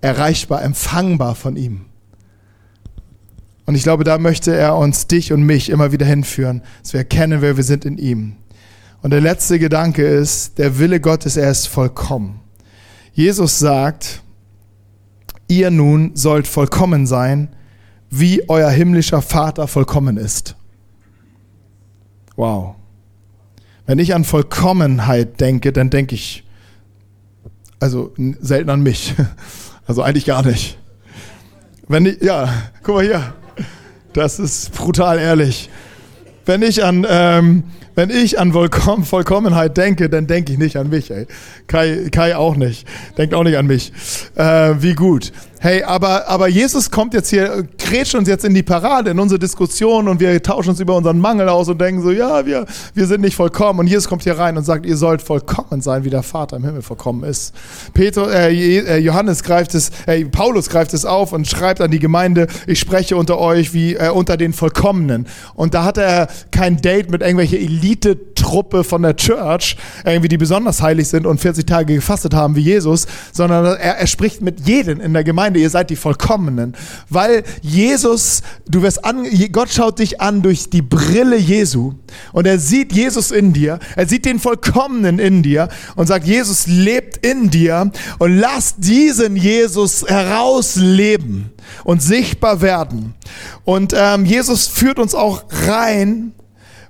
[0.01, 1.85] erreichbar, empfangbar von ihm.
[3.65, 6.99] Und ich glaube, da möchte er uns, dich und mich immer wieder hinführen, dass wir
[6.99, 8.35] erkennen, wer wir sind in ihm.
[9.01, 12.41] Und der letzte Gedanke ist, der Wille Gottes, er ist vollkommen.
[13.13, 14.21] Jesus sagt,
[15.47, 17.49] ihr nun sollt vollkommen sein,
[18.09, 20.55] wie euer himmlischer Vater vollkommen ist.
[22.35, 22.75] Wow.
[23.85, 26.43] Wenn ich an Vollkommenheit denke, dann denke ich,
[27.79, 29.13] also selten an mich.
[29.87, 30.79] Also eigentlich gar nicht.
[31.87, 32.51] Wenn ich, ja,
[32.81, 33.35] guck mal hier.
[34.15, 35.69] Das ist brutal ehrlich.
[36.45, 37.63] Wenn ich an, ähm,
[37.95, 41.11] wenn ich an Vollkommenheit denke, dann denke ich nicht an mich.
[41.11, 41.27] Ey.
[41.67, 42.87] Kai, Kai auch nicht.
[43.17, 43.91] Denkt auch nicht an mich.
[44.35, 45.33] Äh, wie gut.
[45.65, 49.39] Hey, aber, aber Jesus kommt jetzt hier, grätscht uns jetzt in die Parade, in unsere
[49.39, 53.07] Diskussion und wir tauschen uns über unseren Mangel aus und denken so, ja, wir, wir
[53.07, 53.79] sind nicht vollkommen.
[53.79, 56.65] Und Jesus kommt hier rein und sagt, ihr sollt vollkommen sein, wie der Vater im
[56.65, 57.55] Himmel vollkommen ist.
[57.95, 61.97] Peter, äh, äh, Johannes greift es, äh, Paulus greift es auf und schreibt an die
[61.97, 65.25] Gemeinde, ich spreche unter euch wie äh, unter den Vollkommenen.
[65.55, 67.57] Und da hat er kein Date mit irgendwelcher
[68.35, 72.61] Elite-Truppe von der Church, irgendwie die besonders heilig sind und 40 Tage gefastet haben wie
[72.61, 76.75] Jesus, sondern er, er spricht mit jedem in der Gemeinde Gemeinde, ihr seid die Vollkommenen.
[77.09, 81.93] Weil Jesus, du wirst an, Gott schaut dich an durch die Brille Jesu
[82.31, 86.67] und er sieht Jesus in dir, er sieht den Vollkommenen in dir und sagt, Jesus
[86.67, 91.51] lebt in dir und lass diesen Jesus herausleben
[91.83, 93.13] und sichtbar werden.
[93.63, 96.33] Und ähm, Jesus führt uns auch rein,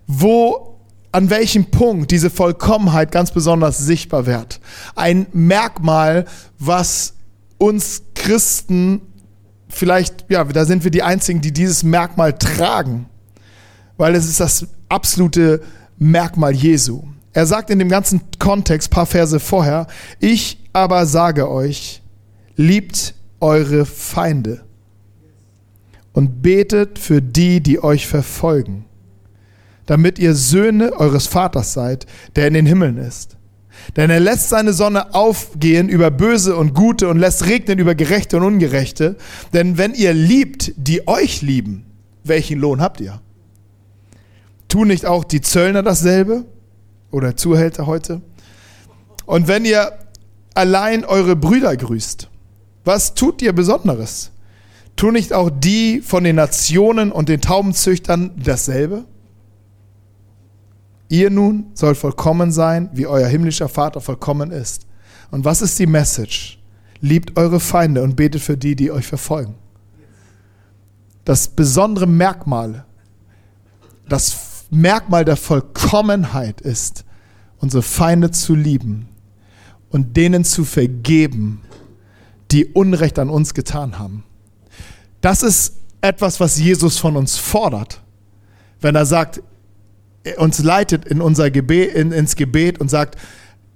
[0.08, 0.75] wo
[1.16, 4.60] an welchem Punkt diese Vollkommenheit ganz besonders sichtbar wird.
[4.96, 6.26] Ein Merkmal,
[6.60, 7.14] was
[7.58, 9.00] uns Christen
[9.70, 13.06] vielleicht, ja, da sind wir die Einzigen, die dieses Merkmal tragen,
[13.96, 15.62] weil es ist das absolute
[15.98, 17.04] Merkmal Jesu.
[17.32, 19.88] Er sagt in dem ganzen Kontext, paar Verse vorher,
[20.20, 22.02] ich aber sage euch,
[22.58, 24.66] liebt eure Feinde
[26.12, 28.84] und betet für die, die euch verfolgen,
[29.86, 33.38] damit ihr Söhne eures Vaters seid, der in den Himmeln ist.
[33.96, 38.38] Denn er lässt seine Sonne aufgehen über Böse und Gute und lässt regnen über Gerechte
[38.38, 39.16] und Ungerechte.
[39.54, 41.86] Denn wenn ihr liebt, die euch lieben,
[42.24, 43.22] welchen Lohn habt ihr?
[44.68, 46.46] Tun nicht auch die Zöllner dasselbe?
[47.12, 48.22] Oder Zuhälter heute?
[49.26, 49.92] Und wenn ihr
[50.54, 52.30] allein eure Brüder grüßt,
[52.84, 54.32] was tut ihr Besonderes?
[54.96, 59.06] Tun nicht auch die von den Nationen und den Taubenzüchtern dasselbe?
[61.16, 64.86] Ihr nun sollt vollkommen sein, wie euer himmlischer Vater vollkommen ist.
[65.32, 66.60] Und was ist die Message?
[67.00, 69.56] Liebt eure Feinde und betet für die, die euch verfolgen.
[71.24, 72.84] Das besondere Merkmal,
[74.10, 77.06] das Merkmal der Vollkommenheit ist,
[77.60, 79.08] unsere Feinde zu lieben
[79.92, 81.62] und denen zu vergeben,
[82.52, 84.26] die Unrecht an uns getan haben.
[85.22, 88.02] Das ist etwas, was Jesus von uns fordert,
[88.82, 89.42] wenn er sagt,
[90.38, 93.18] uns leitet in unser Gebet, in, ins Gebet und sagt,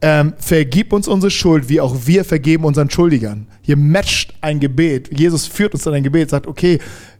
[0.01, 3.47] ähm, vergib uns unsere Schuld, wie auch wir vergeben unseren Schuldigern.
[3.61, 5.09] Hier matcht ein Gebet.
[5.17, 6.79] Jesus führt uns in ein Gebet, sagt, okay,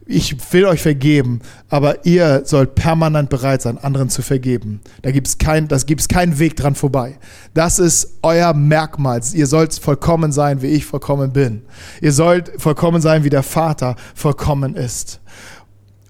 [0.10, 1.40] ich will euch vergeben,
[1.70, 4.82] aber ihr sollt permanent bereit sein, anderen zu vergeben.
[5.04, 7.20] Da gibt's kein, das gibt's keinen Weg dran vorbei.
[7.54, 9.22] Das ist euer Merkmal.
[9.34, 11.62] Ihr sollt vollkommen sein, wie ich vollkommen bin.
[12.02, 15.20] Ihr sollt vollkommen sein, wie der Vater vollkommen ist.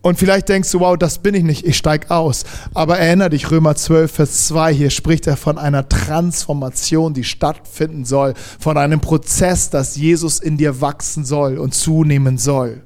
[0.10, 2.43] Und vielleicht denkst du, wow, das bin ich nicht, ich steig aus.
[2.74, 8.06] Aber erinnere dich, Römer 12, Vers 2, hier spricht er von einer Transformation, die stattfinden
[8.06, 12.82] soll, von einem Prozess, dass Jesus in dir wachsen soll und zunehmen soll.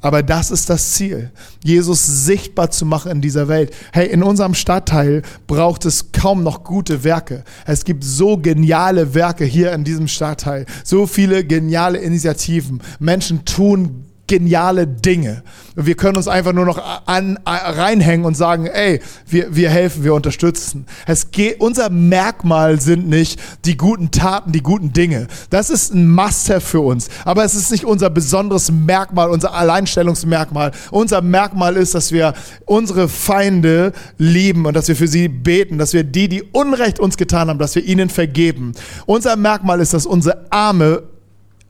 [0.00, 1.30] Aber das ist das Ziel,
[1.62, 3.74] Jesus sichtbar zu machen in dieser Welt.
[3.92, 7.44] Hey, in unserem Stadtteil braucht es kaum noch gute Werke.
[7.66, 12.80] Es gibt so geniale Werke hier in diesem Stadtteil, so viele geniale Initiativen.
[12.98, 15.42] Menschen tun geniale Dinge.
[15.76, 20.14] Wir können uns einfach nur noch an, reinhängen und sagen, ey, wir, wir helfen, wir
[20.14, 20.86] unterstützen.
[21.06, 25.26] Es geht, unser Merkmal sind nicht die guten Taten, die guten Dinge.
[25.50, 27.08] Das ist ein Must-have für uns.
[27.24, 30.70] Aber es ist nicht unser besonderes Merkmal, unser Alleinstellungsmerkmal.
[30.90, 32.34] Unser Merkmal ist, dass wir
[32.66, 37.16] unsere Feinde lieben und dass wir für sie beten, dass wir die, die Unrecht uns
[37.16, 38.72] getan haben, dass wir ihnen vergeben.
[39.06, 41.02] Unser Merkmal ist, dass unsere Arme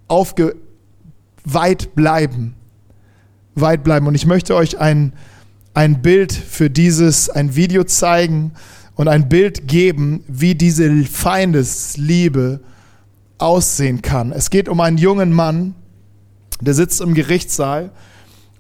[0.09, 0.57] aufge
[1.45, 2.55] weit bleiben.
[3.55, 4.07] Weit bleiben.
[4.07, 5.13] Und ich möchte euch ein,
[5.75, 8.53] ein Bild für dieses, ein Video zeigen
[8.97, 12.61] und ein Bild geben, wie diese Feindesliebe
[13.39, 14.33] aussehen kann.
[14.33, 15.75] Es geht um einen jungen Mann,
[16.61, 17.91] der sitzt im Gerichtssaal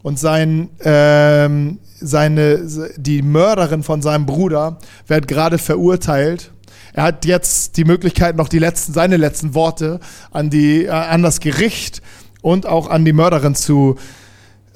[0.02, 6.52] und sein, ähm, seine, die Mörderin von seinem Bruder wird gerade verurteilt.
[6.92, 11.22] Er hat jetzt die Möglichkeit, noch die letzten, seine letzten Worte an, die, äh, an
[11.22, 12.02] das Gericht
[12.44, 13.96] und auch an die Mörderin zu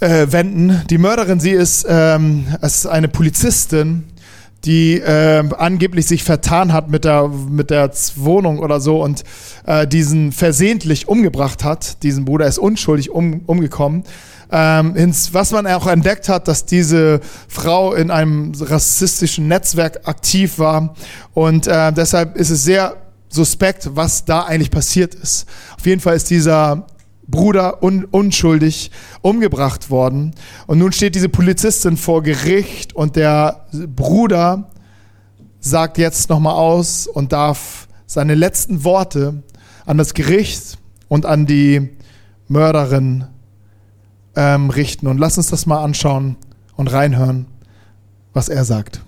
[0.00, 0.82] äh, wenden.
[0.88, 4.04] Die Mörderin, sie ist, ähm, ist eine Polizistin,
[4.64, 9.22] die äh, angeblich sich vertan hat mit der, mit der Wohnung oder so und
[9.66, 12.02] äh, diesen versehentlich umgebracht hat.
[12.02, 14.04] Diesen Bruder ist unschuldig um, umgekommen.
[14.50, 20.58] Ähm, ins, was man auch entdeckt hat, dass diese Frau in einem rassistischen Netzwerk aktiv
[20.58, 20.94] war
[21.34, 22.96] und äh, deshalb ist es sehr
[23.28, 25.46] suspekt, was da eigentlich passiert ist.
[25.76, 26.86] Auf jeden Fall ist dieser
[27.28, 30.34] Bruder un unschuldig umgebracht worden.
[30.66, 34.70] Und nun steht diese Polizistin vor Gericht und der Bruder
[35.60, 39.42] sagt jetzt nochmal aus und darf seine letzten Worte
[39.84, 41.90] an das Gericht und an die
[42.48, 43.24] Mörderin
[44.34, 45.06] ähm, richten.
[45.06, 46.36] Und lass uns das mal anschauen
[46.76, 47.46] und reinhören,
[48.32, 49.02] was er sagt.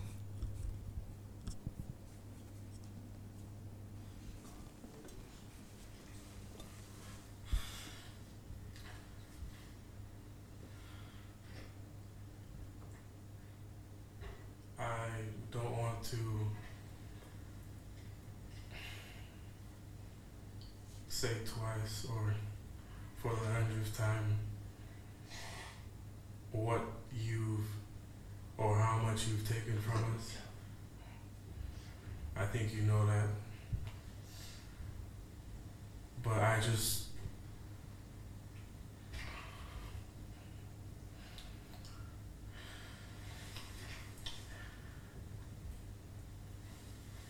[36.60, 37.06] I just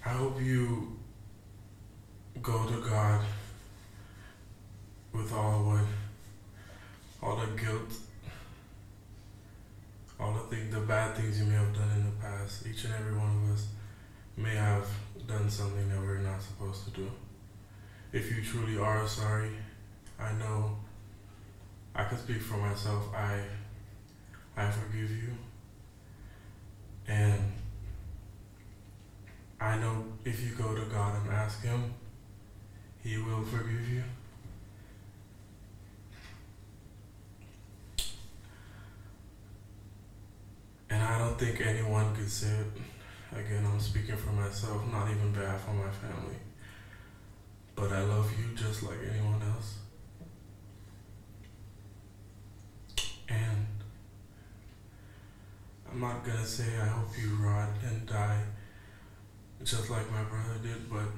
[0.05, 0.99] I hope you
[2.43, 3.21] go to God
[5.13, 5.85] with all what
[7.23, 7.83] all the guilt,
[10.19, 12.67] all the things, the bad things you may have done in the past.
[12.67, 13.69] Each and every one of us
[14.37, 14.89] may have
[15.29, 17.09] done something that we're not supposed to do.
[18.13, 19.51] If you truly are sorry,
[20.19, 20.77] I know
[21.95, 23.05] I can speak for myself.
[23.15, 23.41] I
[24.57, 25.31] I forgive you.
[27.07, 27.53] And
[29.61, 31.95] I know if you go to God and ask Him,
[33.03, 34.03] He will forgive you.
[40.91, 43.39] And I don't think anyone could say it.
[43.39, 46.50] Again, I'm speaking for myself, not even bad for my family.
[47.81, 49.79] But I love you just like anyone else.
[53.27, 53.67] And
[55.91, 58.43] I'm not gonna say I hope you rot and die
[59.65, 61.09] just like my brother did, but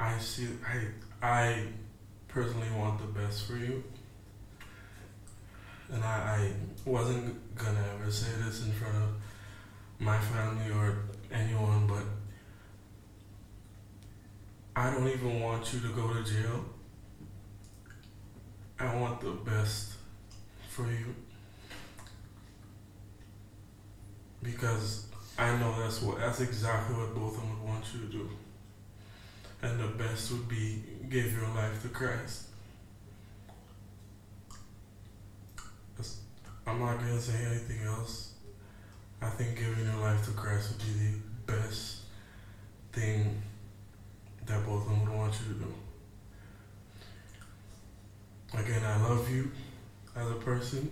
[0.00, 0.88] I see I
[1.24, 1.66] I
[2.26, 3.84] personally want the best for you.
[5.92, 6.52] And I, I
[6.84, 9.10] wasn't gonna ever say this in front of
[10.00, 10.96] my family or
[11.30, 12.02] anyone, but
[14.80, 16.64] I don't even want you to go to jail.
[18.78, 19.92] I want the best
[20.70, 21.14] for you.
[24.42, 28.06] Because I know that's what that's exactly what both of them would want you to
[28.06, 28.30] do.
[29.60, 32.44] And the best would be give your life to Christ.
[36.66, 38.32] I'm not gonna say anything else.
[39.20, 41.98] I think giving your life to Christ would be the best
[42.92, 43.42] thing
[44.50, 45.74] that both of them would want you to do.
[48.52, 49.50] Again, I love you
[50.16, 50.90] as a person.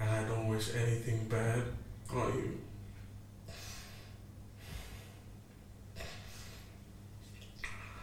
[0.00, 1.62] And I don't wish anything bad
[2.12, 2.58] on you.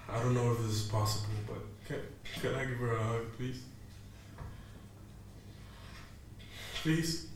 [0.09, 1.99] I don't know if this is possible, but can,
[2.41, 3.63] can I give her a hug, please?
[6.81, 7.30] Please?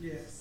[0.00, 0.33] Yes.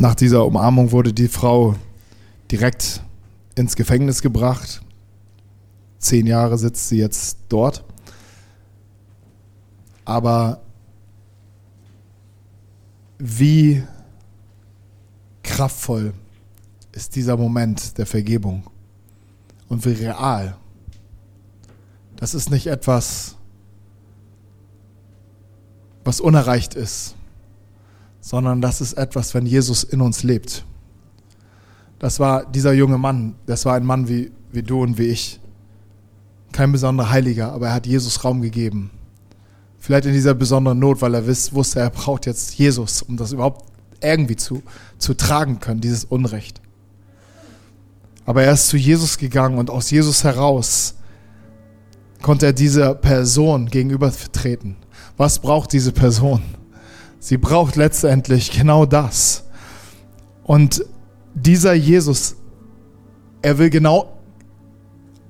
[0.00, 1.74] Nach dieser Umarmung wurde die Frau
[2.52, 3.02] direkt
[3.56, 4.80] ins Gefängnis gebracht.
[5.98, 7.84] Zehn Jahre sitzt sie jetzt dort.
[10.04, 10.60] Aber
[13.18, 13.82] wie
[15.42, 16.14] kraftvoll
[16.92, 18.62] ist dieser Moment der Vergebung
[19.68, 20.56] und wie real.
[22.14, 23.34] Das ist nicht etwas,
[26.04, 27.16] was unerreicht ist
[28.28, 30.66] sondern das ist etwas, wenn Jesus in uns lebt.
[31.98, 35.40] Das war dieser junge Mann, das war ein Mann wie, wie du und wie ich.
[36.52, 38.90] Kein besonderer Heiliger, aber er hat Jesus Raum gegeben.
[39.78, 43.32] Vielleicht in dieser besonderen Not, weil er wiss, wusste, er braucht jetzt Jesus, um das
[43.32, 43.64] überhaupt
[44.02, 44.62] irgendwie zu,
[44.98, 46.60] zu tragen können, dieses Unrecht.
[48.26, 50.96] Aber er ist zu Jesus gegangen und aus Jesus heraus
[52.20, 54.76] konnte er dieser Person gegenübertreten.
[55.16, 56.42] Was braucht diese Person?
[57.20, 59.44] Sie braucht letztendlich genau das.
[60.44, 60.84] Und
[61.34, 62.36] dieser Jesus,
[63.42, 64.18] er will genau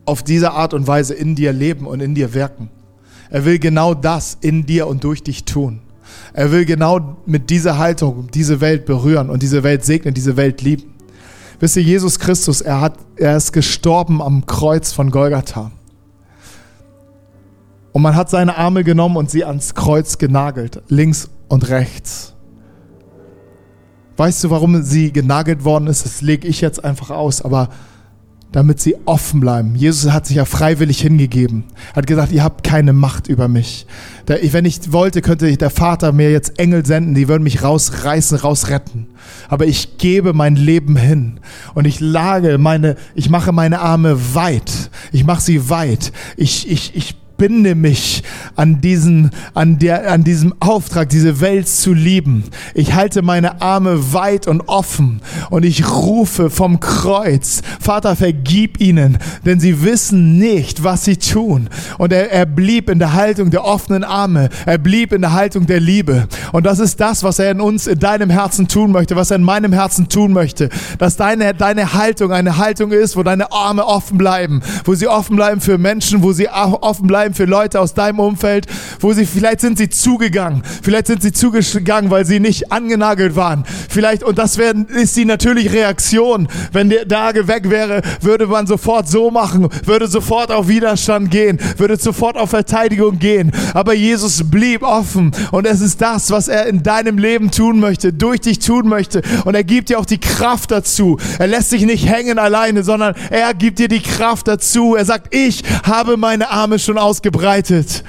[0.04, 2.70] auf diese Art und Weise in dir leben und in dir wirken.
[3.30, 5.80] Er will genau das in dir und durch dich tun.
[6.32, 10.62] Er will genau mit dieser Haltung diese Welt berühren und diese Welt segnen, diese Welt
[10.62, 10.94] lieben.
[11.60, 15.72] Wisst ihr, Jesus Christus, er, hat, er ist gestorben am Kreuz von Golgatha.
[17.92, 22.34] Und man hat seine Arme genommen und sie ans Kreuz genagelt, links und rechts.
[24.16, 26.04] Weißt du, warum sie genagelt worden ist?
[26.04, 27.68] Das lege ich jetzt einfach aus, aber
[28.50, 29.74] damit sie offen bleiben.
[29.74, 31.64] Jesus hat sich ja freiwillig hingegeben.
[31.94, 33.86] Hat gesagt, ihr habt keine Macht über mich.
[34.26, 39.08] wenn ich wollte, könnte der Vater mir jetzt Engel senden, die würden mich rausreißen, rausretten.
[39.48, 41.40] Aber ich gebe mein Leben hin
[41.74, 44.90] und ich lage meine, ich mache meine Arme weit.
[45.12, 46.12] Ich mache sie weit.
[46.36, 48.24] Ich, ich, ich binde mich
[48.56, 52.44] an diesen, an der, an diesem Auftrag, diese Welt zu lieben.
[52.74, 59.18] Ich halte meine Arme weit und offen und ich rufe vom Kreuz, Vater, vergib ihnen,
[59.46, 61.70] denn sie wissen nicht, was sie tun.
[61.96, 64.48] Und er, er blieb in der Haltung der offenen Arme.
[64.66, 66.26] Er blieb in der Haltung der Liebe.
[66.52, 69.36] Und das ist das, was er in uns, in deinem Herzen tun möchte, was er
[69.36, 70.68] in meinem Herzen tun möchte.
[70.98, 75.36] Dass deine, deine Haltung eine Haltung ist, wo deine Arme offen bleiben, wo sie offen
[75.36, 78.66] bleiben für Menschen, wo sie offen bleiben für Leute aus deinem Umfeld,
[79.00, 83.64] wo sie, vielleicht sind sie zugegangen, vielleicht sind sie zugegangen, weil sie nicht angenagelt waren.
[83.88, 86.48] Vielleicht, und das werden, ist die natürliche Reaktion.
[86.72, 91.58] Wenn der Dage weg wäre, würde man sofort so machen, würde sofort auf Widerstand gehen,
[91.76, 93.52] würde sofort auf Verteidigung gehen.
[93.74, 98.12] Aber Jesus blieb offen und es ist das, was er in deinem Leben tun möchte,
[98.12, 99.22] durch dich tun möchte.
[99.44, 101.18] Und er gibt dir auch die Kraft dazu.
[101.38, 104.94] Er lässt sich nicht hängen alleine, sondern er gibt dir die Kraft dazu.
[104.94, 108.02] Er sagt, ich habe meine Arme schon ausgebreitet.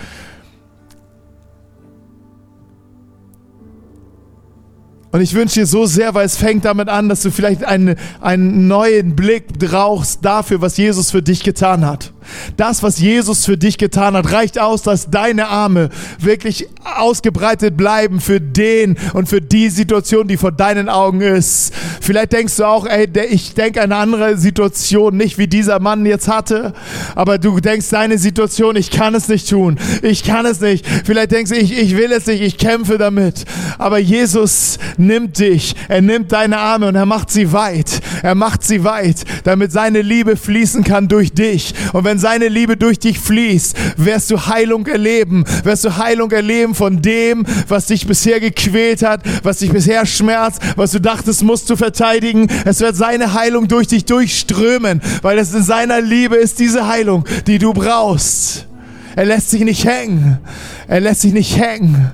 [5.11, 7.95] Und ich wünsche dir so sehr, weil es fängt damit an, dass du vielleicht einen,
[8.21, 12.13] einen neuen Blick brauchst dafür, was Jesus für dich getan hat.
[12.57, 15.89] Das, was Jesus für dich getan hat, reicht aus, dass deine Arme
[16.19, 21.73] wirklich ausgebreitet bleiben für den und für die Situation, die vor deinen Augen ist.
[22.01, 26.27] Vielleicht denkst du auch, ey, ich denke eine andere Situation, nicht wie dieser Mann jetzt
[26.27, 26.73] hatte,
[27.15, 30.85] aber du denkst deine Situation, ich kann es nicht tun, ich kann es nicht.
[30.85, 33.45] Vielleicht denkst du, ich, ich will es nicht, ich kämpfe damit.
[33.77, 38.01] Aber Jesus nimmt dich, er nimmt deine Arme und er macht sie weit.
[38.21, 41.73] Er macht sie weit, damit seine Liebe fließen kann durch dich.
[41.93, 46.75] Und wenn seine Liebe durch dich fließt, wirst du Heilung erleben, wirst du Heilung erleben
[46.75, 51.69] von dem, was dich bisher gequält hat, was dich bisher schmerzt, was du dachtest, musst
[51.69, 52.47] du verteidigen.
[52.65, 57.25] Es wird seine Heilung durch dich durchströmen, weil es in seiner Liebe ist diese Heilung,
[57.47, 58.67] die du brauchst.
[59.15, 60.39] Er lässt sich nicht hängen.
[60.87, 62.11] Er lässt sich nicht hängen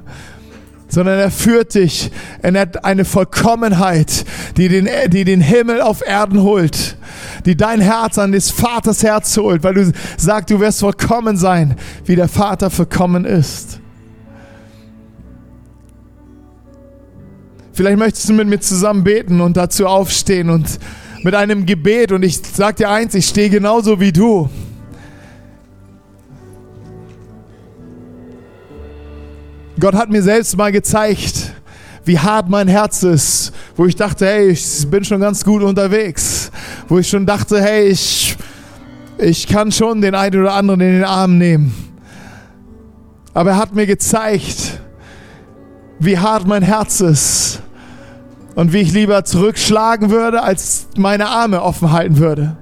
[0.96, 2.10] sondern er führt dich
[2.42, 4.24] in eine Vollkommenheit,
[4.56, 6.96] die den, die den Himmel auf Erden holt,
[7.46, 11.76] die dein Herz an des Vaters Herz holt, weil du sagst, du wirst vollkommen sein,
[12.06, 13.82] wie der Vater vollkommen ist.
[17.74, 20.80] Vielleicht möchtest du mit mir zusammen beten und dazu aufstehen und
[21.24, 24.50] mit einem Gebet und ich sag dir eins, ich stehe genauso wie du.
[29.78, 31.54] Gott hat mir selbst mal gezeigt,
[32.06, 36.50] wie hart mein Herz ist, wo ich dachte, hey, ich bin schon ganz gut unterwegs,
[36.88, 38.38] wo ich schon dachte, hey, ich,
[39.18, 41.74] ich kann schon den einen oder anderen in den Arm nehmen.
[43.34, 44.80] Aber er hat mir gezeigt,
[46.00, 47.62] wie hart mein Herz ist
[48.56, 52.56] und wie ich lieber zurückschlagen würde, als meine Arme offen halten würde.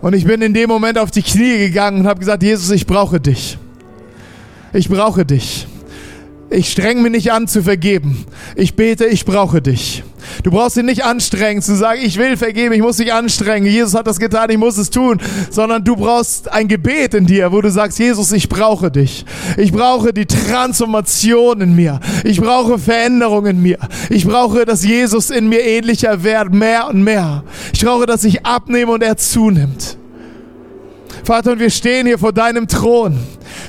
[0.00, 2.86] Und ich bin in dem Moment auf die Knie gegangen und habe gesagt, Jesus, ich
[2.86, 3.58] brauche dich.
[4.72, 5.66] Ich brauche dich.
[6.50, 8.24] Ich streng mich nicht an zu vergeben.
[8.56, 10.02] Ich bete, ich brauche dich.
[10.42, 13.70] Du brauchst dich nicht anstrengen zu sagen, ich will vergeben, ich muss dich anstrengen.
[13.70, 15.20] Jesus hat das getan, ich muss es tun.
[15.50, 19.26] Sondern du brauchst ein Gebet in dir, wo du sagst, Jesus, ich brauche dich.
[19.58, 22.00] Ich brauche die Transformation in mir.
[22.24, 23.78] Ich brauche Veränderung in mir.
[24.08, 27.44] Ich brauche, dass Jesus in mir ähnlicher wird, mehr und mehr.
[27.74, 29.98] Ich brauche, dass ich abnehme und er zunimmt.
[31.24, 33.18] Vater, und wir stehen hier vor deinem Thron.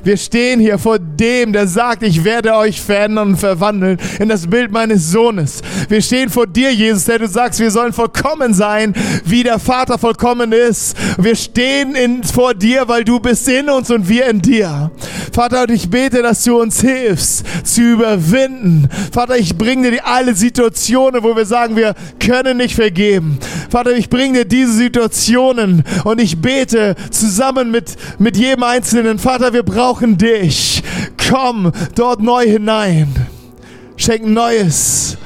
[0.03, 4.47] Wir stehen hier vor dem, der sagt, ich werde euch verändern und verwandeln in das
[4.47, 5.61] Bild meines Sohnes.
[5.87, 8.93] Wir stehen vor dir, Jesus, der du sagst, wir sollen vollkommen sein,
[9.25, 10.95] wie der Vater vollkommen ist.
[11.17, 14.91] Wir stehen in, vor dir, weil du bist in uns und wir in dir.
[15.33, 18.89] Vater, und ich bete, dass du uns hilfst, zu überwinden.
[19.11, 23.37] Vater, ich bringe dir alle Situationen, wo wir sagen, wir können nicht vergeben.
[23.69, 29.19] Vater, ich bringe dir diese Situationen und ich bete zusammen mit, mit jedem Einzelnen.
[29.19, 30.83] Vater, wir brauchen dich.
[31.29, 33.07] Komm dort neu hinein.
[33.95, 35.17] Schenk Neues.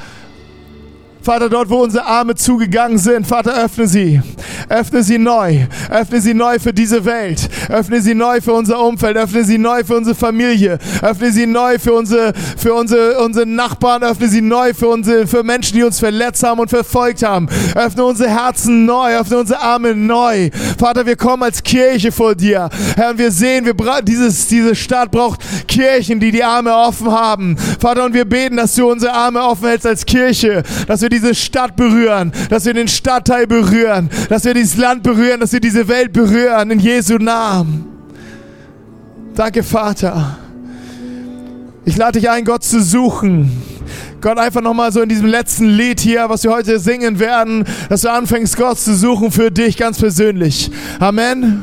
[1.24, 4.20] Vater, dort, wo unsere Arme zugegangen sind, Vater, öffne sie.
[4.68, 5.66] Öffne sie neu.
[5.90, 7.48] Öffne sie neu für diese Welt.
[7.68, 9.16] Öffne sie neu für unser Umfeld.
[9.16, 10.78] Öffne sie neu für unsere Familie.
[11.02, 14.02] Öffne sie neu für unsere, für unsere, unsere Nachbarn.
[14.02, 17.48] Öffne sie neu für unsere, für Menschen, die uns verletzt haben und verfolgt haben.
[17.74, 19.16] Öffne unsere Herzen neu.
[19.18, 20.50] Öffne unsere Arme neu.
[20.78, 22.68] Vater, wir kommen als Kirche vor dir.
[22.96, 27.56] Herr, und wir sehen, wir dieses, diese Stadt braucht Kirchen, die die Arme offen haben.
[27.80, 30.62] Vater, und wir beten, dass du unsere Arme offen hältst als Kirche.
[30.86, 35.40] Dass wir diese Stadt berühren, dass wir den Stadtteil berühren, dass wir dieses Land berühren,
[35.40, 37.86] dass wir diese Welt berühren, in Jesu Namen.
[39.34, 40.38] Danke, Vater.
[41.84, 43.50] Ich lade dich ein, Gott zu suchen.
[44.20, 48.02] Gott, einfach nochmal so in diesem letzten Lied hier, was wir heute singen werden, dass
[48.02, 50.70] du anfängst, Gott zu suchen für dich ganz persönlich.
[50.98, 51.62] Amen.